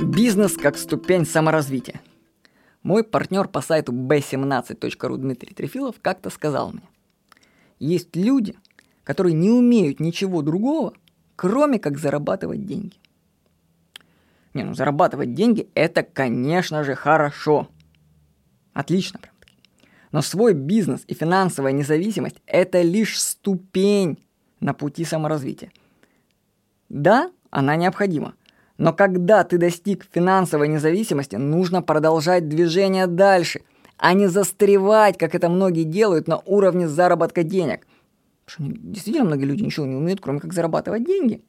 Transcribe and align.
Бизнес 0.00 0.56
как 0.56 0.78
ступень 0.78 1.26
саморазвития. 1.26 2.00
Мой 2.84 3.02
партнер 3.02 3.48
по 3.48 3.60
сайту 3.60 3.92
b17.ru 3.92 5.16
Дмитрий 5.16 5.52
Трефилов 5.52 5.96
как-то 6.00 6.30
сказал 6.30 6.70
мне, 6.70 6.88
есть 7.80 8.14
люди, 8.14 8.54
которые 9.02 9.34
не 9.34 9.50
умеют 9.50 9.98
ничего 9.98 10.42
другого, 10.42 10.94
кроме 11.34 11.80
как 11.80 11.98
зарабатывать 11.98 12.64
деньги. 12.64 12.96
Не, 14.54 14.62
ну 14.62 14.74
зарабатывать 14.74 15.34
деньги 15.34 15.68
это, 15.74 16.04
конечно 16.04 16.84
же, 16.84 16.94
хорошо. 16.94 17.68
Отлично 18.72 19.18
прям 19.18 19.34
таки. 19.40 19.54
Но 20.12 20.22
свой 20.22 20.54
бизнес 20.54 21.02
и 21.08 21.14
финансовая 21.14 21.72
независимость 21.72 22.40
это 22.46 22.82
лишь 22.82 23.20
ступень 23.20 24.24
на 24.60 24.74
пути 24.74 25.04
саморазвития. 25.04 25.72
Да, 26.88 27.32
она 27.50 27.74
необходима. 27.74 28.34
Но 28.78 28.92
когда 28.92 29.42
ты 29.42 29.58
достиг 29.58 30.06
финансовой 30.10 30.68
независимости, 30.68 31.34
нужно 31.34 31.82
продолжать 31.82 32.48
движение 32.48 33.08
дальше, 33.08 33.62
а 33.96 34.12
не 34.14 34.28
застревать, 34.28 35.18
как 35.18 35.34
это 35.34 35.48
многие 35.48 35.82
делают, 35.82 36.28
на 36.28 36.38
уровне 36.38 36.88
заработка 36.88 37.42
денег. 37.42 37.86
Потому 38.44 38.70
что 38.70 38.80
действительно 38.80 39.26
многие 39.26 39.46
люди 39.46 39.64
ничего 39.64 39.84
не 39.84 39.96
умеют, 39.96 40.20
кроме 40.20 40.38
как 40.38 40.52
зарабатывать 40.52 41.04
деньги. 41.04 41.42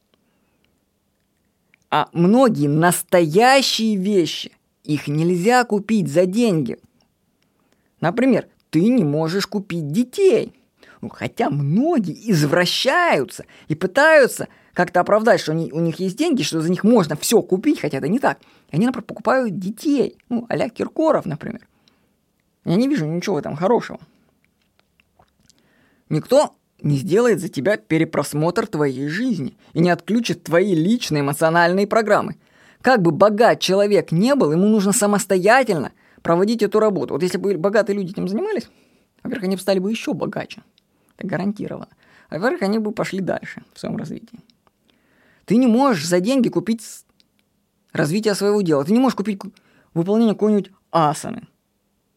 А 1.92 2.10
многие 2.14 2.68
настоящие 2.68 3.96
вещи, 3.96 4.52
их 4.84 5.08
нельзя 5.08 5.64
купить 5.66 6.12
за 6.12 6.26
деньги. 6.26 6.80
Например, 8.02 8.48
ты 8.72 8.88
не 8.88 9.04
можешь 9.04 9.46
купить 9.46 9.92
детей. 9.92 10.54
Ну, 11.02 11.10
хотя 11.10 11.50
многие 11.50 12.32
извращаются 12.32 13.46
и 13.68 13.76
пытаются 13.76 14.48
как-то 14.74 15.00
оправдать, 15.00 15.40
что 15.40 15.54
они, 15.54 15.72
у 15.72 15.80
них 15.80 16.00
есть 16.00 16.18
деньги, 16.18 16.44
что 16.44 16.62
за 16.62 16.70
них 16.70 16.84
можно 16.84 17.16
все 17.16 17.42
купить, 17.42 17.80
хотя 17.80 17.98
это 17.98 18.08
не 18.08 18.20
так. 18.20 18.40
И 18.70 18.76
они, 18.76 18.86
например, 18.86 19.06
покупают 19.06 19.58
детей, 19.58 20.18
ну, 20.30 20.46
а 20.50 20.70
Киркоров, 20.70 21.26
например. 21.26 21.62
Я 22.66 22.76
не 22.76 22.88
вижу 22.88 23.06
ничего 23.06 23.40
этом 23.40 23.56
хорошего. 23.56 24.00
Никто 26.10 26.56
не 26.82 26.98
сделает 26.98 27.40
за 27.40 27.50
тебя 27.50 27.78
перепросмотр 27.78 28.68
твоей 28.68 29.08
жизни 29.08 29.58
и 29.74 29.80
не 29.80 29.90
отключит 29.90 30.44
твои 30.44 30.74
личные 30.76 31.22
эмоциональные 31.22 31.88
программы. 31.88 32.36
Как 32.82 33.02
бы 33.02 33.12
богат 33.12 33.60
человек 33.60 34.12
не 34.12 34.36
был, 34.36 34.52
ему 34.52 34.68
нужно 34.68 34.94
самостоятельно 34.94 35.92
проводить 36.22 36.62
эту 36.62 36.80
работу. 36.80 37.14
Вот 37.14 37.24
если 37.24 37.38
бы 37.38 37.58
богатые 37.58 37.98
люди 37.98 38.12
этим 38.12 38.28
занимались, 38.28 38.70
во-первых, 39.24 39.46
они 39.46 39.56
бы 39.56 39.62
стали 39.62 39.80
бы 39.80 39.92
еще 39.92 40.14
богаче. 40.14 40.64
Это 41.20 41.28
гарантированно. 41.28 41.90
Во-вторых, 42.32 42.62
они 42.62 42.80
бы 42.80 42.92
пошли 42.92 43.20
дальше 43.20 43.64
в 43.74 43.80
своем 43.80 43.98
развитии. 43.98 44.40
Ты 45.46 45.58
не 45.58 45.68
можешь 45.68 46.08
за 46.08 46.20
деньги 46.20 46.50
купить 46.50 46.82
развитие 47.92 48.36
своего 48.36 48.62
дела. 48.62 48.86
Ты 48.86 48.94
не 48.94 49.00
можешь 49.00 49.16
купить 49.16 49.42
выполнение 49.94 50.34
какой-нибудь 50.34 50.72
асаны. 50.92 51.48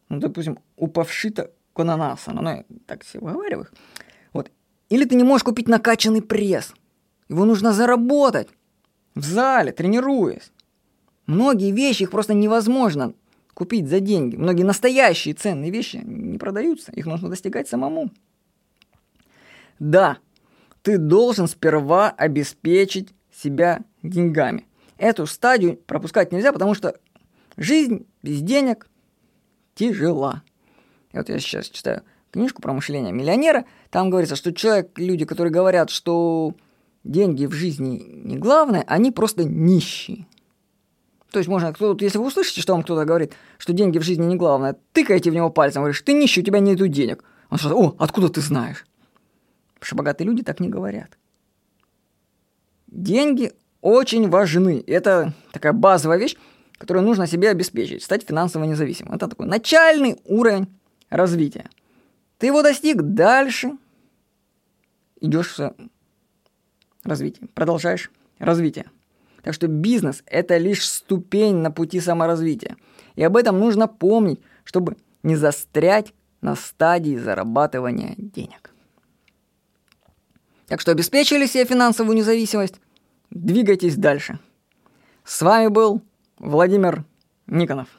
Ну, 0.09 0.19
допустим, 0.19 0.59
упавшита 0.77 1.51
конанасана. 1.73 2.41
Ну, 2.41 2.49
я 2.49 2.63
так 2.85 3.03
все 3.03 3.19
выговариваю. 3.19 3.67
Вот. 4.31 4.51
Или 4.89 5.05
ты 5.05 5.15
не 5.15 5.23
можешь 5.23 5.43
купить 5.43 5.67
накачанный 5.67 6.21
пресс. 6.21 6.73
Его 7.27 7.45
нужно 7.45 7.73
заработать 7.73 8.49
в 9.15 9.23
зале, 9.25 9.71
тренируясь. 9.71 10.51
Многие 11.25 11.71
вещи, 11.71 12.03
их 12.03 12.11
просто 12.11 12.33
невозможно 12.33 13.13
купить 13.53 13.89
за 13.89 13.99
деньги. 13.99 14.35
Многие 14.35 14.63
настоящие 14.63 15.33
ценные 15.33 15.71
вещи 15.71 15.97
не 16.03 16.37
продаются. 16.37 16.91
Их 16.91 17.05
нужно 17.05 17.29
достигать 17.29 17.67
самому. 17.67 18.11
Да, 19.79 20.17
ты 20.81 20.97
должен 20.97 21.47
сперва 21.47 22.09
обеспечить 22.09 23.13
себя 23.33 23.81
деньгами. 24.01 24.67
Эту 24.97 25.25
стадию 25.25 25.77
пропускать 25.77 26.31
нельзя, 26.31 26.53
потому 26.53 26.75
что 26.75 26.95
жизнь 27.57 28.05
без 28.21 28.41
денег 28.41 28.87
тяжела. 29.75 30.43
И 31.11 31.17
вот 31.17 31.29
я 31.29 31.39
сейчас 31.39 31.67
читаю 31.67 32.03
книжку 32.31 32.61
про 32.61 32.73
мышление 32.73 33.13
миллионера. 33.13 33.65
Там 33.89 34.09
говорится, 34.09 34.35
что 34.35 34.53
человек, 34.53 34.97
люди, 34.97 35.25
которые 35.25 35.51
говорят, 35.51 35.89
что 35.89 36.53
деньги 37.03 37.45
в 37.45 37.51
жизни 37.51 38.01
не 38.23 38.37
главное, 38.37 38.83
они 38.87 39.11
просто 39.11 39.43
нищие. 39.43 40.27
То 41.31 41.39
есть 41.39 41.49
можно, 41.49 41.73
кто, 41.73 41.97
если 41.99 42.19
вы 42.19 42.27
услышите, 42.27 42.61
что 42.61 42.73
вам 42.73 42.83
кто-то 42.83 43.05
говорит, 43.05 43.33
что 43.57 43.73
деньги 43.73 43.97
в 43.97 44.03
жизни 44.03 44.25
не 44.25 44.35
главное, 44.35 44.77
тыкайте 44.91 45.31
в 45.31 45.33
него 45.33 45.49
пальцем, 45.49 45.81
говоришь, 45.81 46.01
ты 46.01 46.13
нищий, 46.13 46.41
у 46.41 46.45
тебя 46.45 46.59
нету 46.59 46.87
денег. 46.87 47.23
Он 47.49 47.57
скажет, 47.57 47.75
о, 47.75 47.95
откуда 47.97 48.29
ты 48.29 48.41
знаешь? 48.41 48.85
Потому 49.83 49.87
что 49.87 49.95
богатые 49.97 50.27
люди 50.27 50.43
так 50.43 50.61
не 50.61 50.69
говорят. 50.69 51.17
Деньги 52.87 53.51
очень 53.81 54.29
важны. 54.29 54.81
Это 54.87 55.33
такая 55.51 55.73
базовая 55.73 56.17
вещь, 56.17 56.37
которую 56.77 57.05
нужно 57.05 57.27
себе 57.27 57.49
обеспечить, 57.49 58.01
стать 58.01 58.23
финансово 58.23 58.63
независимым. 58.63 59.15
Это 59.15 59.27
такой 59.27 59.45
начальный 59.45 60.21
уровень 60.23 60.67
развития. 61.09 61.69
Ты 62.37 62.45
его 62.45 62.61
достиг, 62.61 63.01
дальше 63.01 63.73
идешь 65.19 65.57
в 65.57 65.73
развитие, 67.03 67.49
продолжаешь 67.53 68.09
развитие. 68.39 68.89
Так 69.41 69.53
что 69.53 69.67
бизнес– 69.67 70.23
это 70.27 70.55
лишь 70.55 70.87
ступень 70.87 71.57
на 71.57 71.71
пути 71.71 71.99
саморазвития. 71.99 72.77
И 73.15 73.23
об 73.23 73.35
этом 73.35 73.59
нужно 73.59 73.89
помнить, 73.89 74.39
чтобы 74.63 74.95
не 75.23 75.35
застрять 75.35 76.13
на 76.39 76.55
стадии 76.55 77.17
зарабатывания 77.17 78.15
денег. 78.17 78.72
Так 80.73 80.81
что 80.81 80.89
обеспечили 80.89 81.45
себе 81.45 81.65
финансовую 81.65 82.17
независимость, 82.17 82.81
двигайтесь 83.29 83.95
дальше. 83.95 84.39
С 85.23 85.43
вами 85.43 85.67
был 85.67 86.01
Владимир 86.39 87.05
Никонов. 87.45 87.89